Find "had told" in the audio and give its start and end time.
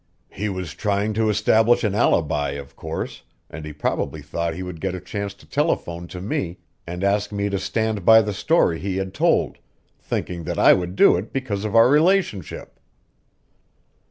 8.97-9.59